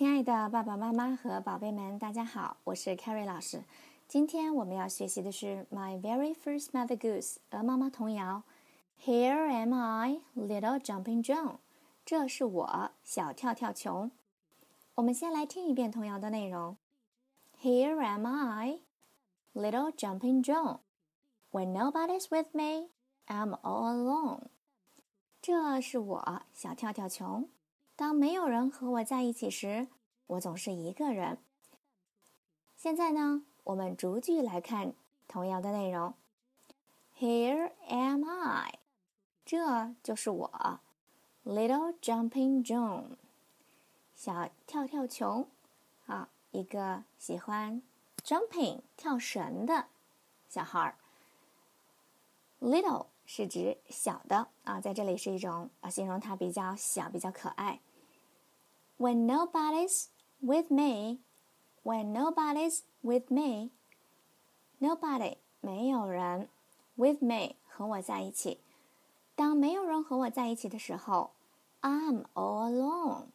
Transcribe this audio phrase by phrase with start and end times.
[0.00, 3.64] 亲爱的爸爸妈妈和宝贝们，大家好，我是 Carrie 老师。
[4.08, 8.44] 今天我们要学习的是《My Very First Mother Goose》鹅妈妈童谣。
[8.98, 11.56] Here am I, little jumping John。
[12.06, 14.10] 这是我，小跳跳熊。
[14.94, 16.78] 我们先来听一遍童谣的内容。
[17.60, 18.80] Here am I,
[19.52, 20.78] little jumping John.
[21.50, 22.88] When nobody's with me,
[23.26, 24.44] I'm all alone.
[25.42, 27.50] 这是我，小跳跳熊。
[28.00, 29.86] 当没有人和我在一起时，
[30.26, 31.36] 我总是一个人。
[32.74, 34.94] 现在呢，我们逐句来看
[35.28, 36.14] 童谣的内容。
[37.18, 38.78] Here am I，
[39.44, 40.80] 这就是我
[41.44, 43.16] ，Little Jumping John，
[44.14, 45.46] 小跳跳熊，
[46.06, 47.82] 啊，一个喜欢
[48.24, 49.88] jumping 跳绳的
[50.48, 50.94] 小孩儿。
[52.62, 57.78] Little 是指小的啊，在这里是一种啊，形容它比较小，比较可爱。
[59.00, 60.08] When nobody's
[60.42, 61.20] with me,
[61.82, 63.70] when nobody's with me,
[64.78, 66.50] nobody 没有人
[66.96, 68.60] ，with me 和我在一起。
[69.34, 71.30] 当没有人和我在一起的时候
[71.80, 73.28] ，I'm all alone.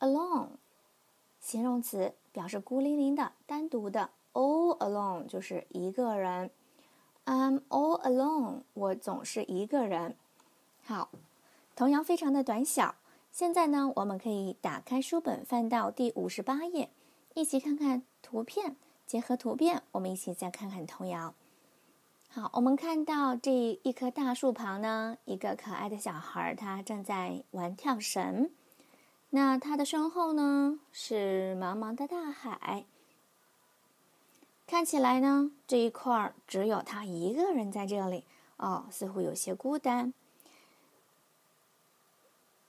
[0.00, 0.48] Alone
[1.40, 6.50] 形容词表示孤零零的、单独的，all alone 就是一个人。
[7.24, 10.18] I'm all alone，我总是一个人。
[10.84, 11.08] 好，
[11.74, 12.96] 童谣非常的短小。
[13.34, 16.88] 现在呢，我们可以打开书本，翻到第五十八页，
[17.34, 18.76] 一起看看图片。
[19.08, 21.34] 结合图片，我们一起再看看童谣。
[22.28, 23.50] 好，我们看到这
[23.82, 28.50] 一棵大树旁呢，一个可爱的小孩，他正在玩跳绳。
[29.30, 32.84] 那他的身后呢，是茫茫的大海。
[34.64, 38.22] 看起来呢，这一块儿只有他一个人在这里
[38.58, 40.14] 哦，似乎有些孤单。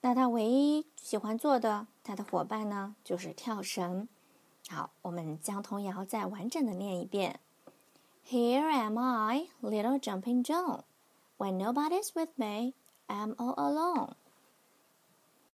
[0.06, 4.08] 那他唯一喜欢做的，他的伙伴呢，就是跳绳。
[4.70, 7.40] 好，我们将童谣再完整的念一遍
[8.24, 10.82] ：Here am I, little jumping jump
[11.40, 12.76] When nobody's with me,
[13.08, 14.12] I'm all alone.